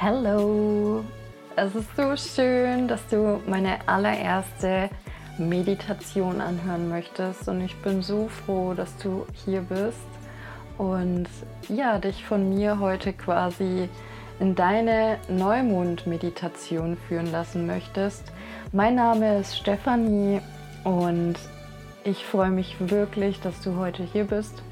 [0.00, 1.04] Hallo!
[1.56, 4.90] Es ist so schön, dass du meine allererste
[5.38, 9.98] Meditation anhören möchtest und ich bin so froh, dass du hier bist
[10.76, 11.26] und
[11.68, 13.88] ja, dich von mir heute quasi
[14.38, 18.22] in deine Neumond-Meditation führen lassen möchtest.
[18.70, 20.40] Mein Name ist Stefanie
[20.84, 21.34] und
[22.04, 24.62] ich freue mich wirklich, dass du heute hier bist.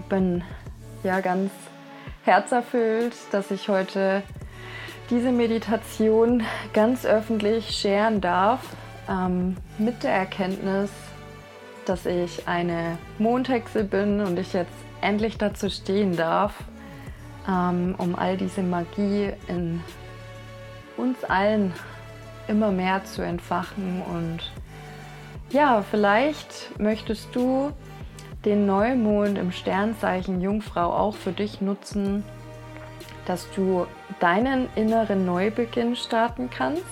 [0.00, 0.42] Ich bin
[1.02, 1.50] ja ganz
[2.24, 4.22] herzerfüllt, dass ich heute
[5.10, 8.60] diese Meditation ganz öffentlich scheren darf,
[9.08, 10.90] ähm, mit der Erkenntnis,
[11.86, 16.54] dass ich eine Mondhexe bin und ich jetzt endlich dazu stehen darf,
[17.48, 19.80] ähm, um all diese Magie in
[20.96, 21.72] uns allen
[22.48, 24.02] immer mehr zu entfachen.
[24.02, 24.40] Und
[25.50, 27.72] ja, vielleicht möchtest du
[28.44, 32.24] den Neumond im Sternzeichen Jungfrau auch für dich nutzen,
[33.28, 33.86] dass du
[34.20, 36.82] deinen inneren Neubeginn starten kannst.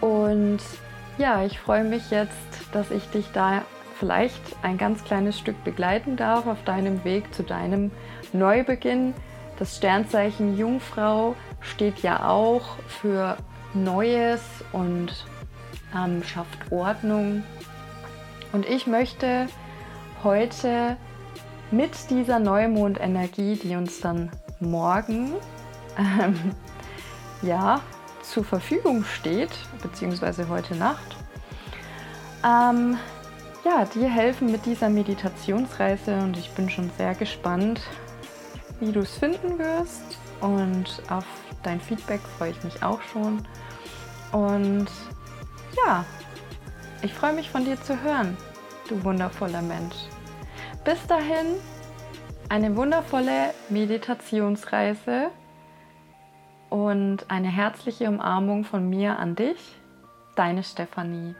[0.00, 0.60] Und
[1.16, 2.34] ja, ich freue mich jetzt,
[2.72, 3.62] dass ich dich da
[3.98, 7.90] vielleicht ein ganz kleines Stück begleiten darf auf deinem Weg zu deinem
[8.32, 9.14] Neubeginn.
[9.58, 13.36] Das Sternzeichen Jungfrau steht ja auch für
[13.74, 14.42] Neues
[14.72, 15.24] und
[15.96, 17.42] ähm, schafft Ordnung.
[18.52, 19.46] Und ich möchte
[20.22, 20.96] heute
[21.70, 24.30] mit dieser Neumondenergie, die uns dann
[24.60, 25.32] morgen
[25.98, 26.54] ähm,
[27.42, 27.80] ja,
[28.22, 29.50] zur Verfügung steht,
[29.82, 31.16] beziehungsweise heute Nacht,
[32.44, 32.98] ähm,
[33.64, 37.80] ja, dir helfen mit dieser Meditationsreise und ich bin schon sehr gespannt,
[38.80, 41.24] wie du es finden wirst und auf
[41.62, 43.46] dein Feedback freue ich mich auch schon.
[44.32, 44.88] Und
[45.84, 46.04] ja,
[47.02, 48.36] ich freue mich von dir zu hören,
[48.88, 49.96] du wundervoller Mensch.
[50.84, 51.56] Bis dahin,
[52.48, 55.30] eine wundervolle Meditationsreise
[56.70, 59.58] und eine herzliche Umarmung von mir an dich,
[60.34, 61.34] deine Stefanie.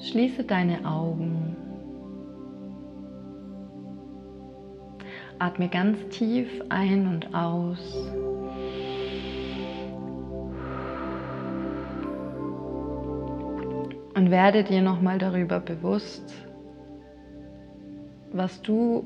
[0.00, 1.33] Schließe deine Augen.
[5.44, 8.10] Atme ganz tief ein und aus.
[14.14, 16.32] Und werde dir nochmal darüber bewusst,
[18.32, 19.04] was du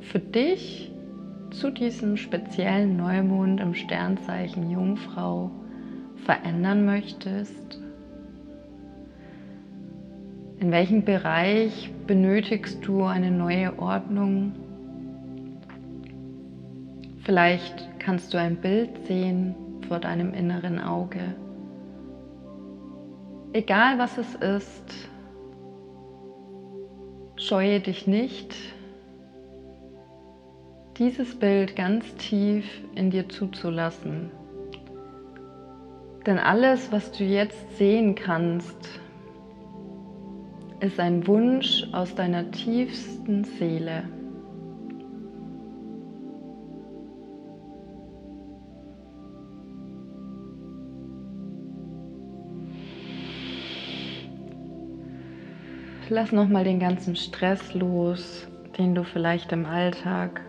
[0.00, 0.92] für dich
[1.52, 5.50] zu diesem speziellen Neumond im Sternzeichen Jungfrau
[6.16, 7.80] verändern möchtest.
[10.60, 14.67] In welchem Bereich benötigst du eine neue Ordnung?
[17.28, 19.54] Vielleicht kannst du ein Bild sehen
[19.86, 21.20] vor deinem inneren Auge.
[23.52, 25.10] Egal was es ist,
[27.36, 28.54] scheue dich nicht,
[30.96, 34.30] dieses Bild ganz tief in dir zuzulassen.
[36.24, 38.88] Denn alles, was du jetzt sehen kannst,
[40.80, 44.04] ist ein Wunsch aus deiner tiefsten Seele.
[56.10, 58.48] Lass nochmal den ganzen Stress los,
[58.78, 60.40] den du vielleicht im Alltag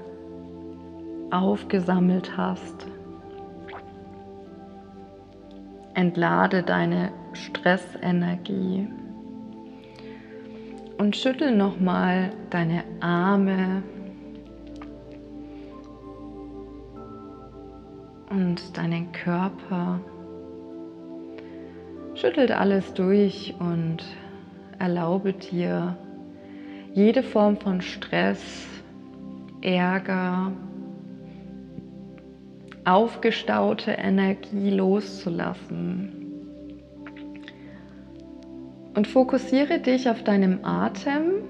[1.31, 2.87] aufgesammelt hast.
[5.95, 8.87] Entlade deine Stressenergie
[10.97, 13.83] und schüttel nochmal deine Arme
[18.29, 19.99] und deinen Körper.
[22.15, 24.05] Schüttelt alles durch und
[24.79, 25.97] erlaube dir
[26.93, 28.67] jede Form von Stress,
[29.61, 30.51] Ärger,
[32.85, 36.15] aufgestaute Energie loszulassen.
[38.95, 41.43] Und fokussiere dich auf deinem Atem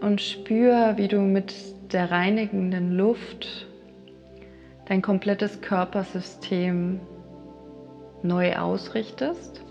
[0.00, 1.54] und spür, wie du mit
[1.92, 3.66] der reinigenden Luft
[4.86, 7.00] dein komplettes Körpersystem
[8.26, 9.62] neu ausrichtest.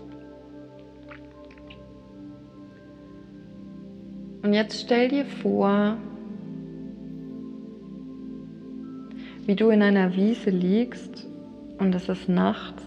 [4.42, 5.96] Und jetzt stell dir vor,
[9.46, 11.26] wie du in einer Wiese liegst
[11.78, 12.82] und es ist nachts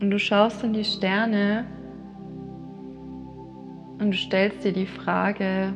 [0.00, 1.64] und du schaust in die Sterne
[3.98, 5.72] und du stellst dir die Frage,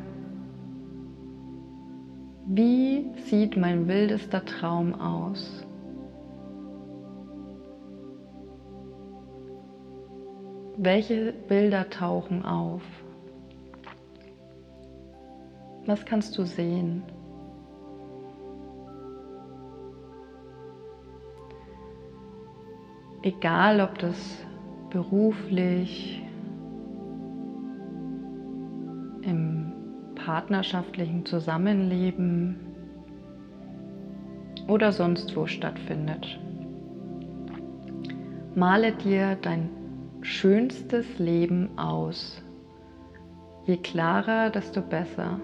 [2.53, 5.65] Wie sieht mein wildester Traum aus?
[10.83, 12.81] Welche Bilder tauchen auf?
[15.85, 17.03] Was kannst du sehen?
[23.21, 24.17] Egal, ob das
[24.89, 26.23] beruflich,
[29.21, 29.73] im
[30.15, 32.59] partnerschaftlichen Zusammenleben
[34.67, 36.41] oder sonst wo stattfindet.
[38.55, 39.80] Male dir dein
[40.23, 42.43] schönstes Leben aus.
[43.67, 45.41] Je klarer, desto besser.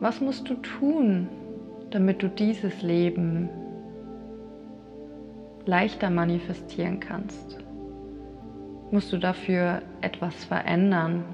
[0.00, 1.28] Was musst du tun,
[1.90, 3.48] damit du dieses Leben
[5.64, 7.58] leichter manifestieren kannst?
[8.90, 11.24] Musst du dafür etwas verändern?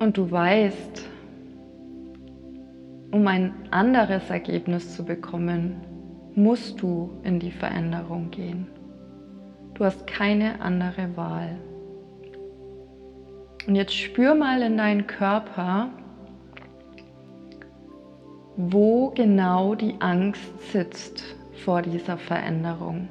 [0.00, 1.06] Und du weißt,
[3.12, 5.76] um ein anderes Ergebnis zu bekommen,
[6.34, 8.66] musst du in die Veränderung gehen.
[9.74, 11.58] Du hast keine andere Wahl.
[13.66, 15.90] Und jetzt spür mal in deinen Körper,
[18.56, 21.22] wo genau die Angst sitzt
[21.64, 23.08] vor dieser Veränderung.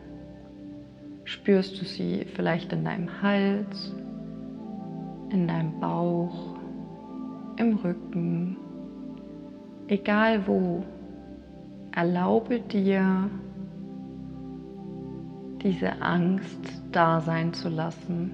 [1.24, 3.94] Spürst du sie vielleicht in deinem Hals,
[5.30, 6.59] in deinem Bauch,
[7.60, 8.58] im Rücken,
[9.88, 10.84] egal wo.
[11.92, 13.30] Erlaube dir,
[15.62, 18.32] diese Angst da sein zu lassen.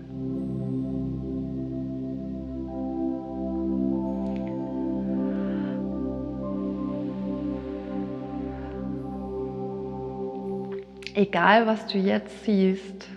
[11.16, 13.08] Egal was du jetzt siehst,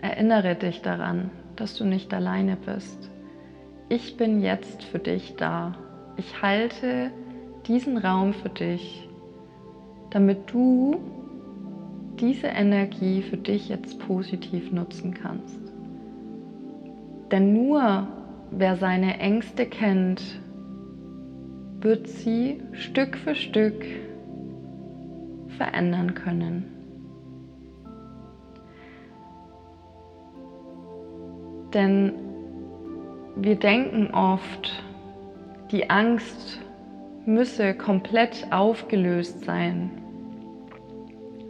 [0.00, 3.10] erinnere dich daran, dass du nicht alleine bist.
[3.90, 5.74] Ich bin jetzt für dich da.
[6.18, 7.10] Ich halte
[7.66, 9.08] diesen Raum für dich,
[10.10, 11.00] damit du
[12.20, 15.58] diese Energie für dich jetzt positiv nutzen kannst.
[17.30, 18.08] Denn nur
[18.50, 20.22] wer seine Ängste kennt,
[21.80, 23.86] wird sie Stück für Stück
[25.56, 26.64] verändern können.
[31.72, 32.27] Denn
[33.40, 34.82] wir denken oft,
[35.70, 36.60] die Angst
[37.24, 39.90] müsse komplett aufgelöst sein.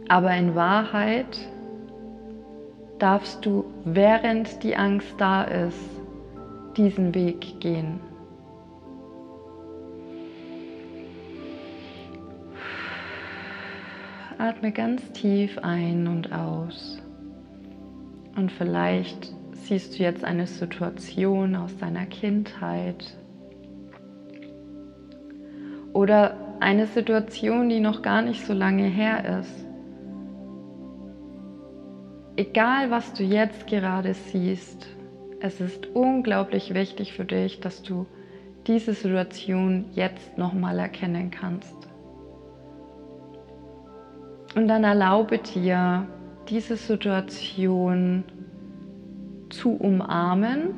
[0.07, 1.37] Aber in Wahrheit
[2.99, 5.89] darfst du, während die Angst da ist,
[6.77, 7.99] diesen Weg gehen.
[14.37, 17.01] Atme ganz tief ein und aus.
[18.35, 19.33] Und vielleicht
[19.67, 23.17] siehst du jetzt eine Situation aus deiner Kindheit
[25.93, 29.65] oder eine Situation, die noch gar nicht so lange her ist
[32.39, 34.87] egal was du jetzt gerade siehst,
[35.41, 38.05] es ist unglaublich wichtig für dich, dass du
[38.65, 41.75] diese Situation jetzt nochmal erkennen kannst.
[44.55, 46.07] Und dann erlaube dir,
[46.47, 48.23] diese Situation
[49.49, 50.73] zu umarmen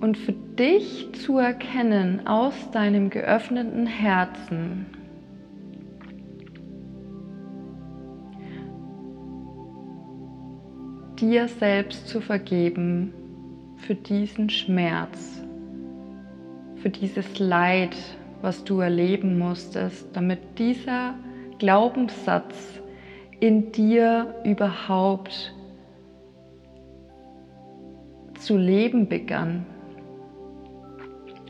[0.00, 4.86] und für dich zu erkennen aus deinem geöffneten Herzen,
[11.18, 13.12] dir selbst zu vergeben
[13.78, 15.42] für diesen Schmerz,
[16.76, 17.96] für dieses Leid,
[18.42, 21.14] was du erleben musstest, damit dieser
[21.58, 22.80] Glaubenssatz
[23.40, 25.55] in dir überhaupt
[28.38, 29.66] zu leben begann.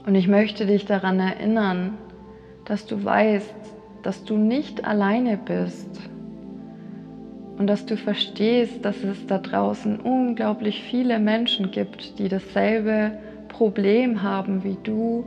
[0.06, 1.98] Und ich möchte dich daran erinnern,
[2.64, 3.54] dass du weißt,
[4.02, 6.00] dass du nicht alleine bist
[7.58, 14.22] und dass du verstehst, dass es da draußen unglaublich viele Menschen gibt, die dasselbe Problem
[14.22, 15.24] haben wie du,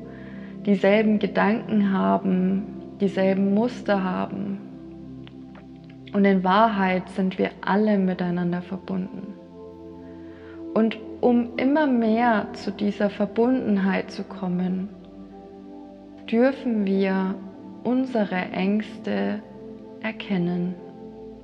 [0.66, 2.64] dieselben Gedanken haben,
[3.02, 4.60] dieselben Muster haben.
[6.14, 9.34] Und in Wahrheit sind wir alle miteinander verbunden.
[10.74, 14.90] Und um immer mehr zu dieser Verbundenheit zu kommen,
[16.32, 17.36] dürfen wir
[17.84, 19.42] unsere Ängste
[20.02, 20.76] erkennen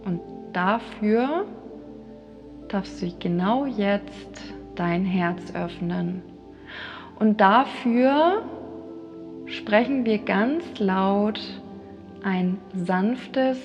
[0.05, 0.21] und
[0.53, 1.45] dafür
[2.67, 6.21] darfst du genau jetzt dein Herz öffnen.
[7.19, 8.43] Und dafür
[9.45, 11.39] sprechen wir ganz laut
[12.23, 13.59] ein sanftes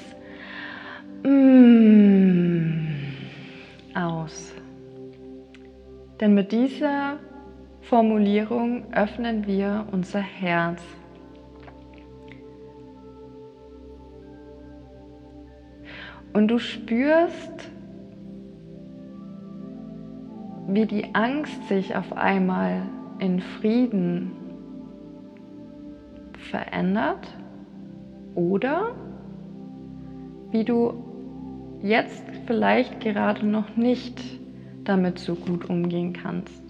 [1.24, 2.90] mm
[3.94, 4.59] aus.
[6.20, 7.18] Denn mit dieser
[7.80, 10.82] Formulierung öffnen wir unser Herz.
[16.34, 17.70] Und du spürst,
[20.68, 22.82] wie die Angst sich auf einmal
[23.18, 24.30] in Frieden
[26.38, 27.34] verändert
[28.34, 28.94] oder
[30.52, 30.94] wie du
[31.82, 34.39] jetzt vielleicht gerade noch nicht
[34.84, 36.62] damit so gut umgehen kannst.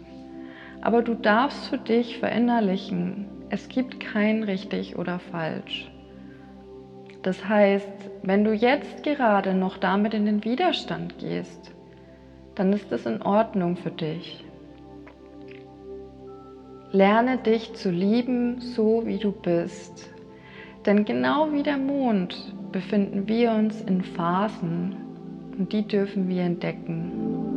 [0.82, 5.90] Aber du darfst für dich verinnerlichen, es gibt kein richtig oder falsch.
[7.22, 11.74] Das heißt, wenn du jetzt gerade noch damit in den Widerstand gehst,
[12.54, 14.44] dann ist es in Ordnung für dich.
[16.92, 20.10] Lerne dich zu lieben, so wie du bist.
[20.86, 24.96] Denn genau wie der Mond befinden wir uns in Phasen
[25.58, 27.49] und die dürfen wir entdecken.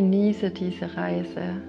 [0.00, 1.60] Genieße diese Reise.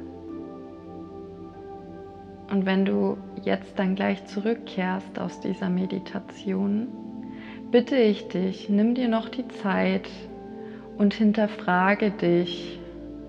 [2.50, 6.88] Und wenn du jetzt dann gleich zurückkehrst aus dieser Meditation,
[7.72, 10.08] bitte ich dich, nimm dir noch die Zeit
[10.98, 12.80] und hinterfrage dich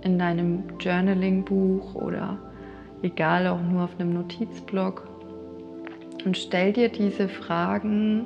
[0.02, 2.38] in deinem Journaling-Buch oder
[3.02, 5.08] egal auch nur auf einem Notizblock
[6.24, 8.24] und stell dir diese Fragen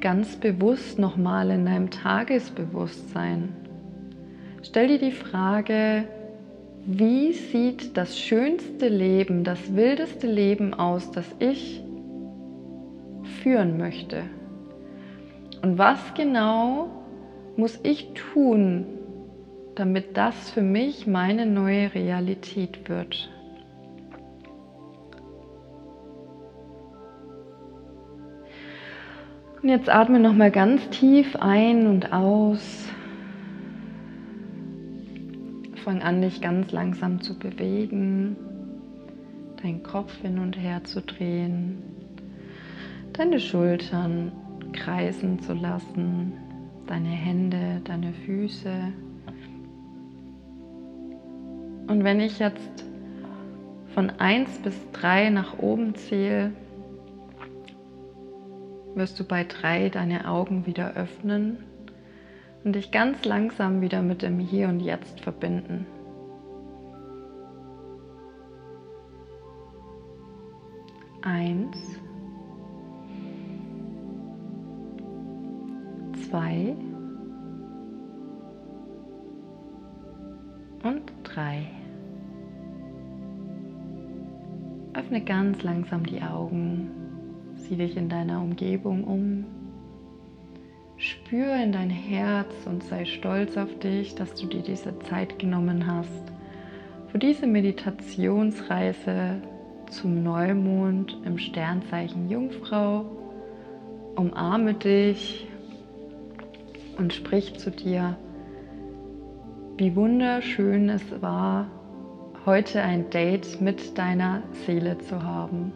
[0.00, 3.54] ganz bewusst nochmal in deinem Tagesbewusstsein.
[4.62, 6.04] Stell dir die Frage,
[6.86, 11.82] wie sieht das schönste Leben, das wildeste Leben aus, das ich
[13.42, 14.22] führen möchte?
[15.62, 16.88] Und was genau
[17.56, 18.86] muss ich tun,
[19.74, 23.30] damit das für mich meine neue Realität wird?
[29.66, 32.84] Und jetzt atme noch mal ganz tief ein und aus.
[35.82, 38.36] Fang an, dich ganz langsam zu bewegen,
[39.60, 41.82] deinen Kopf hin und her zu drehen,
[43.14, 44.30] deine Schultern
[44.72, 46.34] kreisen zu lassen,
[46.86, 48.70] deine Hände, deine Füße.
[51.88, 52.84] Und wenn ich jetzt
[53.94, 56.52] von 1 bis 3 nach oben zähle,
[58.96, 61.58] wirst du bei 3 deine Augen wieder öffnen
[62.64, 65.86] und dich ganz langsam wieder mit dem Hier und Jetzt verbinden.
[71.20, 71.76] Eins,
[76.30, 76.74] zwei
[80.82, 81.66] und drei.
[84.94, 87.05] Öffne ganz langsam die Augen,
[87.68, 89.44] sieh dich in deiner Umgebung um
[90.98, 95.86] Spür in dein Herz und sei stolz auf dich, dass du dir diese Zeit genommen
[95.86, 96.32] hast
[97.08, 99.42] für diese Meditationsreise
[99.90, 103.04] zum Neumond im Sternzeichen Jungfrau.
[104.14, 105.46] Umarme dich
[106.96, 108.16] und sprich zu dir,
[109.76, 111.70] wie wunderschön es war,
[112.46, 115.72] heute ein Date mit deiner Seele zu haben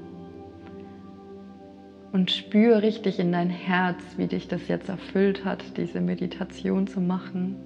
[2.12, 7.00] und spür richtig in dein Herz, wie dich das jetzt erfüllt hat, diese Meditation zu
[7.00, 7.56] machen.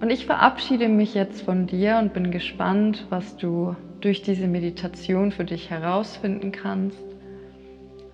[0.00, 5.32] Und ich verabschiede mich jetzt von dir und bin gespannt, was du durch diese Meditation
[5.32, 7.02] für dich herausfinden kannst,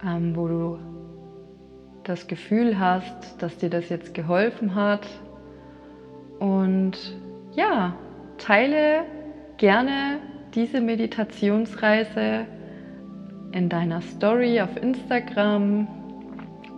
[0.05, 0.79] ähm, wo du
[2.05, 5.07] das Gefühl hast, dass dir das jetzt geholfen hat.
[6.39, 6.97] Und
[7.57, 7.97] ja,
[8.39, 9.03] teile
[9.57, 10.19] gerne
[10.55, 12.47] diese Meditationsreise
[13.53, 15.87] in deiner Story auf Instagram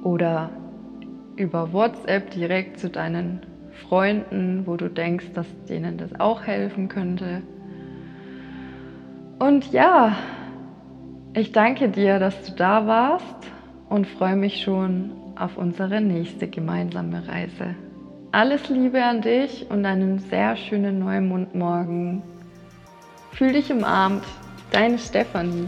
[0.02, 0.50] oder
[1.36, 3.40] über WhatsApp direkt zu deinen
[3.88, 7.42] Freunden, wo du denkst, dass denen das auch helfen könnte.
[9.38, 10.16] Und ja,
[11.34, 13.46] ich danke dir, dass du da warst
[13.88, 17.74] und freue mich schon auf unsere nächste gemeinsame Reise.
[18.32, 22.22] Alles Liebe an dich und einen sehr schönen Neumondmorgen.
[23.32, 24.24] Fühl dich umarmt,
[24.70, 25.66] deine Stefanie.